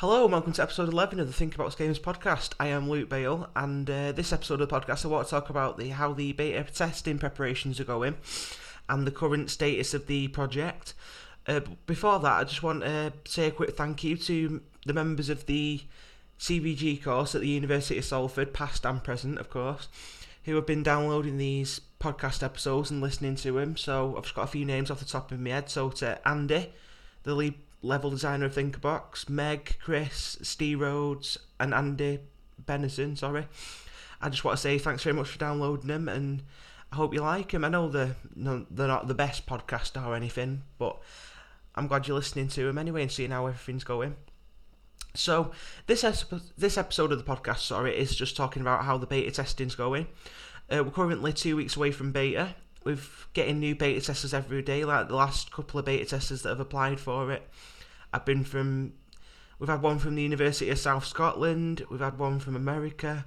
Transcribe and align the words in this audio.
Hello 0.00 0.24
and 0.24 0.32
welcome 0.32 0.52
to 0.52 0.62
episode 0.62 0.90
11 0.90 1.20
of 1.20 1.26
the 1.26 1.32
Think 1.32 1.54
About 1.54 1.74
Games 1.78 1.98
podcast. 1.98 2.52
I 2.60 2.66
am 2.66 2.86
Luke 2.86 3.08
Bale 3.08 3.48
and 3.56 3.88
uh, 3.88 4.12
this 4.12 4.30
episode 4.30 4.60
of 4.60 4.68
the 4.68 4.78
podcast 4.78 5.06
I 5.06 5.08
want 5.08 5.26
to 5.26 5.30
talk 5.30 5.48
about 5.48 5.78
the 5.78 5.88
how 5.88 6.12
the 6.12 6.32
beta 6.32 6.70
testing 6.70 7.18
preparations 7.18 7.80
are 7.80 7.84
going 7.84 8.18
and 8.90 9.06
the 9.06 9.10
current 9.10 9.48
status 9.48 9.94
of 9.94 10.06
the 10.06 10.28
project. 10.28 10.92
Uh, 11.46 11.60
before 11.86 12.18
that 12.20 12.40
I 12.40 12.44
just 12.44 12.62
want 12.62 12.82
to 12.82 13.10
say 13.24 13.46
a 13.46 13.50
quick 13.50 13.74
thank 13.74 14.04
you 14.04 14.18
to 14.18 14.60
the 14.84 14.92
members 14.92 15.30
of 15.30 15.46
the 15.46 15.80
CVG 16.38 17.02
course 17.02 17.34
at 17.34 17.40
the 17.40 17.48
University 17.48 17.98
of 17.98 18.04
Salford, 18.04 18.52
past 18.52 18.84
and 18.84 19.02
present 19.02 19.38
of 19.38 19.48
course, 19.48 19.88
who 20.44 20.56
have 20.56 20.66
been 20.66 20.82
downloading 20.82 21.38
these 21.38 21.80
podcast 22.00 22.42
episodes 22.42 22.90
and 22.90 23.00
listening 23.00 23.36
to 23.36 23.52
them. 23.52 23.78
So 23.78 24.14
I've 24.18 24.24
just 24.24 24.34
got 24.34 24.42
a 24.42 24.48
few 24.48 24.66
names 24.66 24.90
off 24.90 24.98
the 24.98 25.06
top 25.06 25.32
of 25.32 25.40
my 25.40 25.48
head. 25.48 25.70
So 25.70 25.88
to 25.88 26.28
Andy, 26.28 26.74
the 27.22 27.34
lead 27.34 27.54
level 27.86 28.10
designer 28.10 28.46
of 28.46 28.54
Thinkerbox, 28.54 29.28
Meg, 29.28 29.76
Chris, 29.80 30.38
Steve 30.42 30.80
Rhodes, 30.80 31.38
and 31.58 31.72
Andy 31.72 32.20
Benison. 32.64 33.16
Sorry, 33.16 33.46
I 34.20 34.28
just 34.28 34.44
want 34.44 34.56
to 34.58 34.62
say 34.62 34.78
thanks 34.78 35.02
very 35.02 35.14
much 35.14 35.28
for 35.28 35.38
downloading 35.38 35.88
them, 35.88 36.08
and 36.08 36.42
I 36.92 36.96
hope 36.96 37.14
you 37.14 37.20
like 37.20 37.52
them. 37.52 37.64
I 37.64 37.68
know 37.68 37.88
they're 37.88 38.16
they're 38.34 38.88
not 38.88 39.08
the 39.08 39.14
best 39.14 39.46
podcast 39.46 40.02
or 40.04 40.14
anything, 40.14 40.62
but 40.78 41.00
I'm 41.74 41.86
glad 41.86 42.06
you're 42.08 42.16
listening 42.16 42.48
to 42.48 42.64
them 42.64 42.78
anyway 42.78 43.02
and 43.02 43.12
seeing 43.12 43.30
how 43.30 43.46
everything's 43.46 43.84
going. 43.84 44.16
So 45.14 45.52
this 45.86 46.04
this 46.56 46.78
episode 46.78 47.12
of 47.12 47.18
the 47.18 47.24
podcast, 47.24 47.60
sorry, 47.60 47.96
is 47.96 48.14
just 48.14 48.36
talking 48.36 48.62
about 48.62 48.84
how 48.84 48.98
the 48.98 49.06
beta 49.06 49.30
testing's 49.30 49.74
going. 49.74 50.06
Uh, 50.70 50.82
we're 50.84 50.90
currently 50.90 51.32
two 51.32 51.56
weeks 51.56 51.76
away 51.76 51.90
from 51.90 52.12
beta. 52.12 52.54
We're 52.84 52.98
getting 53.32 53.58
new 53.58 53.74
beta 53.74 54.04
testers 54.04 54.34
every 54.34 54.62
day. 54.62 54.84
Like 54.84 55.08
the 55.08 55.16
last 55.16 55.50
couple 55.50 55.80
of 55.80 55.86
beta 55.86 56.04
testers 56.04 56.42
that 56.42 56.50
have 56.50 56.60
applied 56.60 57.00
for 57.00 57.32
it, 57.32 57.48
I've 58.16 58.24
been 58.24 58.44
from. 58.44 58.94
We've 59.58 59.68
had 59.68 59.82
one 59.82 59.98
from 59.98 60.14
the 60.14 60.22
University 60.22 60.70
of 60.70 60.78
South 60.78 61.04
Scotland. 61.04 61.84
We've 61.90 62.00
had 62.00 62.18
one 62.18 62.38
from 62.38 62.56
America, 62.56 63.26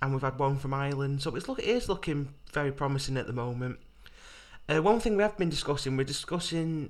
and 0.00 0.12
we've 0.12 0.22
had 0.22 0.38
one 0.38 0.56
from 0.56 0.72
Ireland. 0.72 1.20
So 1.20 1.36
it's 1.36 1.46
look 1.46 1.58
it 1.58 1.66
is 1.66 1.90
looking 1.90 2.32
very 2.52 2.72
promising 2.72 3.18
at 3.18 3.26
the 3.26 3.34
moment. 3.34 3.78
Uh, 4.66 4.80
one 4.80 4.98
thing 4.98 5.16
we 5.16 5.22
have 5.22 5.36
been 5.36 5.50
discussing, 5.50 5.96
we're 5.96 6.04
discussing 6.04 6.88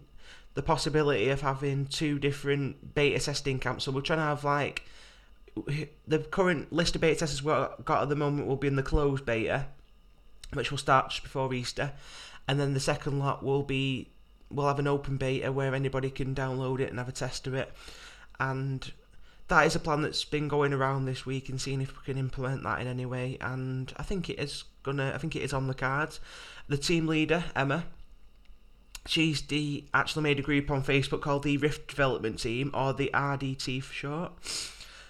the 0.54 0.62
possibility 0.62 1.28
of 1.28 1.40
having 1.40 1.86
two 1.86 2.20
different 2.20 2.94
beta 2.94 3.18
testing 3.18 3.58
camps. 3.58 3.84
So 3.84 3.90
we're 3.90 4.00
trying 4.00 4.20
to 4.20 4.24
have 4.24 4.44
like 4.44 4.84
the 6.06 6.18
current 6.18 6.72
list 6.72 6.94
of 6.94 7.00
beta 7.00 7.18
testers 7.18 7.42
we've 7.42 7.84
got 7.84 8.02
at 8.02 8.08
the 8.08 8.16
moment 8.16 8.46
will 8.46 8.56
be 8.56 8.68
in 8.68 8.76
the 8.76 8.82
closed 8.82 9.26
beta, 9.26 9.66
which 10.52 10.70
will 10.70 10.78
start 10.78 11.10
just 11.10 11.24
before 11.24 11.52
Easter, 11.52 11.92
and 12.46 12.60
then 12.60 12.74
the 12.74 12.80
second 12.80 13.18
lot 13.18 13.42
will 13.42 13.64
be 13.64 14.10
we'll 14.50 14.66
have 14.66 14.78
an 14.78 14.86
open 14.86 15.16
beta 15.16 15.52
where 15.52 15.74
anybody 15.74 16.10
can 16.10 16.34
download 16.34 16.80
it 16.80 16.90
and 16.90 16.98
have 16.98 17.08
a 17.08 17.12
test 17.12 17.46
of 17.46 17.54
it, 17.54 17.72
and 18.38 18.92
that 19.48 19.66
is 19.66 19.74
a 19.74 19.80
plan 19.80 20.02
that's 20.02 20.24
been 20.24 20.48
going 20.48 20.72
around 20.72 21.04
this 21.04 21.26
week 21.26 21.48
and 21.48 21.60
seeing 21.60 21.80
if 21.80 21.96
we 21.96 22.04
can 22.04 22.18
implement 22.18 22.62
that 22.62 22.80
in 22.80 22.86
any 22.86 23.06
way. 23.06 23.36
And 23.40 23.92
I 23.96 24.02
think 24.02 24.30
it 24.30 24.38
is 24.38 24.64
gonna. 24.82 25.12
I 25.14 25.18
think 25.18 25.36
it 25.36 25.42
is 25.42 25.52
on 25.52 25.66
the 25.66 25.74
cards. 25.74 26.20
The 26.68 26.78
team 26.78 27.06
leader 27.06 27.44
Emma 27.54 27.84
she's 29.06 29.42
the 29.42 29.84
actually 29.94 30.22
made 30.22 30.38
a 30.38 30.42
group 30.42 30.70
on 30.70 30.82
Facebook 30.82 31.20
called 31.22 31.42
the 31.42 31.56
Rift 31.56 31.88
Development 31.88 32.38
Team 32.38 32.70
or 32.74 32.92
the 32.92 33.10
RDT 33.12 33.82
for 33.82 33.92
short. 33.92 34.32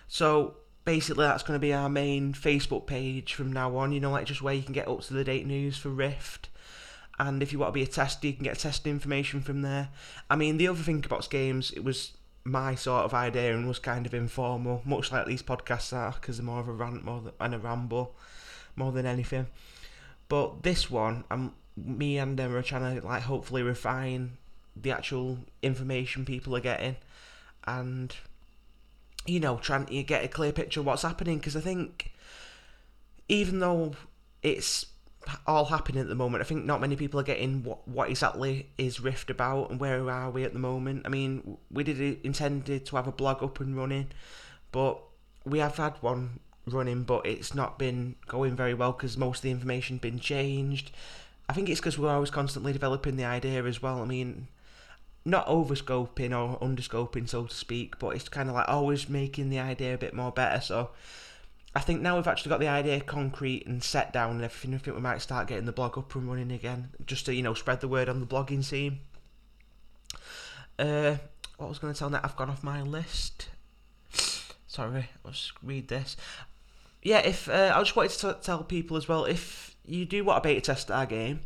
So 0.08 0.54
basically 0.84 1.24
that's 1.24 1.42
going 1.42 1.56
to 1.56 1.60
be 1.60 1.72
our 1.72 1.88
main 1.88 2.32
Facebook 2.32 2.86
page 2.86 3.34
from 3.34 3.52
now 3.52 3.76
on. 3.76 3.92
You 3.92 4.00
know, 4.00 4.10
like 4.10 4.26
just 4.26 4.42
where 4.42 4.54
you 4.54 4.62
can 4.62 4.72
get 4.72 4.88
up 4.88 5.02
to 5.02 5.14
the 5.14 5.24
date 5.24 5.46
news 5.46 5.76
for 5.76 5.88
Rift. 5.88 6.48
And 7.20 7.42
if 7.42 7.52
you 7.52 7.58
want 7.58 7.74
to 7.74 7.74
be 7.74 7.82
a 7.82 7.86
tester, 7.86 8.28
you 8.28 8.32
can 8.32 8.44
get 8.44 8.58
testing 8.58 8.92
information 8.92 9.42
from 9.42 9.60
there. 9.60 9.90
I 10.30 10.36
mean, 10.36 10.56
the 10.56 10.68
other 10.68 10.82
thing 10.82 11.04
about 11.04 11.28
games, 11.28 11.70
it 11.72 11.84
was 11.84 12.12
my 12.44 12.74
sort 12.74 13.04
of 13.04 13.12
idea 13.12 13.54
and 13.54 13.68
was 13.68 13.78
kind 13.78 14.06
of 14.06 14.14
informal, 14.14 14.80
much 14.86 15.12
like 15.12 15.26
these 15.26 15.42
podcasts 15.42 15.94
are, 15.94 16.12
because 16.12 16.38
they're 16.38 16.46
more 16.46 16.60
of 16.60 16.68
a 16.68 16.72
rant 16.72 17.04
more 17.04 17.20
than, 17.20 17.32
and 17.38 17.54
a 17.54 17.58
ramble 17.58 18.16
more 18.74 18.90
than 18.90 19.04
anything. 19.04 19.48
But 20.30 20.62
this 20.62 20.90
one, 20.90 21.24
I'm 21.30 21.52
me 21.76 22.16
and 22.16 22.38
them 22.38 22.56
are 22.56 22.62
trying 22.62 22.98
to 22.98 23.06
like 23.06 23.22
hopefully 23.24 23.62
refine 23.62 24.38
the 24.74 24.90
actual 24.90 25.40
information 25.62 26.24
people 26.24 26.56
are 26.56 26.60
getting, 26.60 26.96
and 27.66 28.16
you 29.26 29.40
know 29.40 29.58
trying 29.58 29.84
to 29.84 30.02
get 30.04 30.24
a 30.24 30.28
clear 30.28 30.52
picture 30.52 30.80
of 30.80 30.86
what's 30.86 31.02
happening 31.02 31.36
because 31.36 31.54
I 31.54 31.60
think 31.60 32.12
even 33.28 33.58
though 33.58 33.92
it's 34.42 34.86
all 35.46 35.66
happening 35.66 36.00
at 36.00 36.08
the 36.08 36.14
moment. 36.14 36.42
I 36.42 36.44
think 36.44 36.64
not 36.64 36.80
many 36.80 36.96
people 36.96 37.20
are 37.20 37.24
getting 37.24 37.62
what 37.62 37.86
what 37.86 38.10
exactly 38.10 38.70
is 38.78 39.00
Rift 39.00 39.30
about 39.30 39.70
and 39.70 39.78
where 39.78 40.08
are 40.10 40.30
we 40.30 40.44
at 40.44 40.52
the 40.52 40.58
moment. 40.58 41.02
I 41.04 41.08
mean, 41.08 41.58
we 41.70 41.84
did 41.84 42.00
uh, 42.00 42.18
intended 42.24 42.86
to 42.86 42.96
have 42.96 43.06
a 43.06 43.12
blog 43.12 43.42
up 43.42 43.60
and 43.60 43.76
running, 43.76 44.08
but 44.72 45.00
we 45.44 45.58
have 45.58 45.76
had 45.76 45.94
one 46.00 46.40
running, 46.66 47.02
but 47.04 47.26
it's 47.26 47.54
not 47.54 47.78
been 47.78 48.16
going 48.28 48.56
very 48.56 48.74
well 48.74 48.92
because 48.92 49.16
most 49.16 49.38
of 49.38 49.42
the 49.42 49.50
information 49.50 49.98
been 49.98 50.18
changed. 50.18 50.90
I 51.48 51.52
think 51.52 51.68
it's 51.68 51.80
because 51.80 51.98
we're 51.98 52.12
always 52.12 52.30
constantly 52.30 52.72
developing 52.72 53.16
the 53.16 53.24
idea 53.24 53.64
as 53.64 53.82
well. 53.82 54.02
I 54.02 54.04
mean, 54.04 54.46
not 55.24 55.46
overscoping 55.48 56.32
or 56.32 56.58
underscoping, 56.60 57.26
so 57.28 57.46
to 57.46 57.54
speak, 57.54 57.98
but 57.98 58.10
it's 58.10 58.28
kind 58.28 58.48
of 58.48 58.54
like 58.54 58.68
always 58.68 59.08
making 59.08 59.50
the 59.50 59.58
idea 59.58 59.94
a 59.94 59.98
bit 59.98 60.14
more 60.14 60.30
better. 60.30 60.60
So 60.60 60.90
I 61.74 61.80
think 61.80 62.00
now 62.00 62.16
we've 62.16 62.26
actually 62.26 62.50
got 62.50 62.60
the 62.60 62.68
idea 62.68 63.00
concrete 63.00 63.66
and 63.66 63.82
set 63.82 64.12
down 64.12 64.32
and 64.32 64.42
everything, 64.42 64.74
I 64.74 64.78
think 64.78 64.96
we 64.96 65.02
might 65.02 65.22
start 65.22 65.46
getting 65.46 65.66
the 65.66 65.72
blog 65.72 65.96
up 65.96 66.14
and 66.16 66.28
running 66.28 66.50
again, 66.50 66.88
just 67.06 67.26
to 67.26 67.34
you 67.34 67.42
know 67.42 67.54
spread 67.54 67.80
the 67.80 67.88
word 67.88 68.08
on 68.08 68.20
the 68.20 68.26
blogging 68.26 68.64
scene. 68.64 69.00
Uh, 70.78 71.16
what 71.58 71.68
was 71.68 71.78
going 71.78 71.92
to 71.92 71.98
tell 71.98 72.10
now, 72.10 72.20
I've 72.24 72.36
gone 72.36 72.50
off 72.50 72.64
my 72.64 72.82
list. 72.82 73.48
Sorry, 74.66 75.10
let's 75.24 75.52
read 75.62 75.88
this. 75.88 76.16
Yeah, 77.02 77.18
if 77.18 77.48
uh, 77.48 77.72
I 77.74 77.80
just 77.80 77.94
wanted 77.94 78.12
to 78.18 78.38
tell 78.42 78.64
people 78.64 78.96
as 78.96 79.08
well 79.08 79.24
if 79.24 79.76
you 79.84 80.04
do 80.04 80.24
want 80.24 80.38
a 80.38 80.40
beta 80.40 80.60
test 80.60 80.90
our 80.90 81.06
game, 81.06 81.40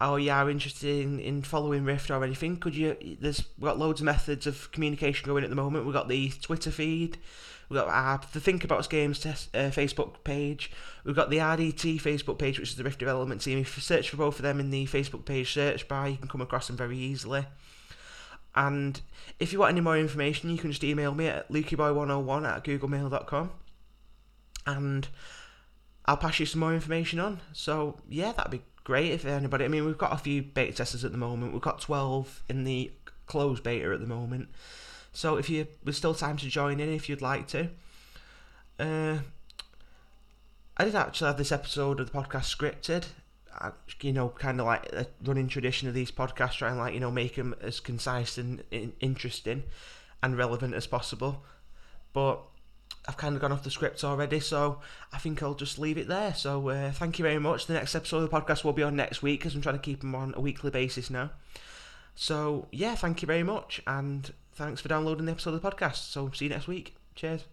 or 0.00 0.18
you 0.18 0.30
are 0.30 0.48
interested 0.48 1.02
in, 1.02 1.20
in 1.20 1.42
following 1.42 1.84
Rift 1.84 2.10
or 2.10 2.24
anything, 2.24 2.56
could 2.56 2.74
you? 2.74 2.96
There's 3.20 3.44
we've 3.58 3.66
got 3.66 3.78
loads 3.78 4.00
of 4.00 4.06
methods 4.06 4.46
of 4.46 4.70
communication 4.72 5.26
going 5.26 5.44
at 5.44 5.50
the 5.50 5.56
moment. 5.56 5.84
We've 5.84 5.94
got 5.94 6.08
the 6.08 6.30
Twitter 6.40 6.70
feed, 6.70 7.18
we've 7.68 7.78
got 7.78 7.88
our 7.88 8.20
the 8.32 8.40
Think 8.40 8.64
About 8.64 8.88
Games 8.88 9.20
test, 9.20 9.54
uh, 9.54 9.70
Facebook 9.70 10.24
page, 10.24 10.70
we've 11.04 11.16
got 11.16 11.30
the 11.30 11.38
RDT 11.38 12.00
Facebook 12.00 12.38
page, 12.38 12.58
which 12.58 12.70
is 12.70 12.76
the 12.76 12.84
Rift 12.84 12.98
development 12.98 13.42
team. 13.42 13.58
If 13.58 13.76
you 13.76 13.82
search 13.82 14.08
for 14.08 14.16
both 14.16 14.36
of 14.36 14.42
them 14.42 14.58
in 14.58 14.70
the 14.70 14.86
Facebook 14.86 15.24
page 15.24 15.52
search 15.52 15.86
bar, 15.86 16.08
you 16.08 16.16
can 16.16 16.28
come 16.28 16.40
across 16.40 16.66
them 16.66 16.76
very 16.76 16.98
easily. 16.98 17.44
And 18.54 19.00
if 19.38 19.52
you 19.52 19.60
want 19.60 19.72
any 19.72 19.80
more 19.80 19.98
information, 19.98 20.50
you 20.50 20.58
can 20.58 20.72
just 20.72 20.82
email 20.82 21.14
me 21.14 21.28
at 21.28 21.50
lukieboy101 21.50 22.48
at 22.48 22.64
googlemail.com. 22.64 23.50
And 24.66 25.08
I'll 26.06 26.16
pass 26.16 26.40
you 26.40 26.46
some 26.46 26.60
more 26.60 26.74
information 26.74 27.20
on. 27.20 27.40
So 27.52 28.00
yeah, 28.08 28.32
that'd 28.32 28.50
be 28.50 28.62
great 28.90 29.12
if 29.12 29.24
anybody. 29.24 29.64
I 29.64 29.68
mean, 29.68 29.86
we've 29.86 29.96
got 29.96 30.12
a 30.12 30.16
few 30.16 30.42
beta 30.42 30.72
testers 30.72 31.04
at 31.04 31.12
the 31.12 31.18
moment. 31.18 31.52
We've 31.52 31.62
got 31.62 31.80
twelve 31.80 32.42
in 32.48 32.64
the 32.64 32.90
closed 33.26 33.62
beta 33.62 33.92
at 33.92 34.00
the 34.00 34.06
moment. 34.06 34.48
So 35.12 35.36
if 35.36 35.48
you 35.48 35.68
there's 35.84 35.96
still 35.96 36.12
time 36.12 36.36
to 36.38 36.48
join 36.48 36.80
in 36.80 36.92
if 36.92 37.08
you'd 37.08 37.22
like 37.22 37.46
to. 37.48 37.68
Uh, 38.80 39.18
I 40.76 40.84
did 40.84 40.96
actually 40.96 41.28
have 41.28 41.36
this 41.38 41.52
episode 41.52 42.00
of 42.00 42.10
the 42.10 42.18
podcast 42.18 42.52
scripted. 42.52 43.04
You 44.00 44.12
know, 44.12 44.30
kind 44.30 44.58
of 44.58 44.66
like 44.66 44.92
a 44.92 45.06
running 45.24 45.46
tradition 45.46 45.86
of 45.86 45.94
these 45.94 46.10
podcasts, 46.10 46.54
trying 46.54 46.76
like 46.76 46.92
you 46.92 46.98
know 46.98 47.12
make 47.12 47.36
them 47.36 47.54
as 47.60 47.78
concise 47.78 48.38
and 48.38 48.64
interesting 48.98 49.62
and 50.20 50.36
relevant 50.36 50.74
as 50.74 50.88
possible. 50.88 51.44
But 52.12 52.40
kind 53.20 53.34
of 53.34 53.42
gone 53.42 53.52
off 53.52 53.62
the 53.62 53.70
script 53.70 54.02
already, 54.02 54.40
so 54.40 54.80
I 55.12 55.18
think 55.18 55.42
I'll 55.42 55.54
just 55.54 55.78
leave 55.78 55.98
it 55.98 56.08
there. 56.08 56.34
So 56.34 56.70
uh, 56.70 56.90
thank 56.90 57.18
you 57.18 57.22
very 57.22 57.38
much. 57.38 57.66
The 57.66 57.74
next 57.74 57.94
episode 57.94 58.24
of 58.24 58.30
the 58.30 58.40
podcast 58.40 58.64
will 58.64 58.72
be 58.72 58.82
on 58.82 58.96
next 58.96 59.22
week 59.22 59.40
because 59.40 59.54
I'm 59.54 59.60
trying 59.60 59.76
to 59.76 59.82
keep 59.82 60.00
them 60.00 60.14
on 60.14 60.32
a 60.36 60.40
weekly 60.40 60.70
basis 60.70 61.10
now. 61.10 61.30
So 62.14 62.66
yeah, 62.72 62.94
thank 62.94 63.22
you 63.22 63.26
very 63.26 63.42
much, 63.42 63.82
and 63.86 64.32
thanks 64.54 64.80
for 64.80 64.88
downloading 64.88 65.26
the 65.26 65.32
episode 65.32 65.54
of 65.54 65.62
the 65.62 65.70
podcast. 65.70 66.10
So 66.10 66.30
see 66.34 66.46
you 66.46 66.50
next 66.50 66.66
week. 66.66 66.96
Cheers. 67.14 67.44